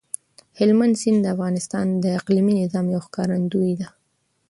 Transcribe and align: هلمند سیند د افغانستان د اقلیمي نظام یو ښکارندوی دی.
هلمند 0.59 0.93
سیند 1.01 1.19
د 1.23 1.27
افغانستان 1.35 1.87
د 2.03 2.05
اقلیمي 2.19 2.53
نظام 2.61 2.85
یو 2.93 3.01
ښکارندوی 3.07 3.71
دی. 3.79 3.87